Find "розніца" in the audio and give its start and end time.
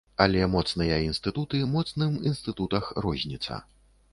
3.07-3.63